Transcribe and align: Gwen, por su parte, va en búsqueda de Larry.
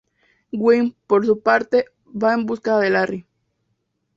Gwen, 0.61 0.95
por 1.05 1.27
su 1.27 1.43
parte, 1.43 1.85
va 2.15 2.33
en 2.33 2.47
búsqueda 2.47 2.79
de 2.79 2.89
Larry. 2.89 3.27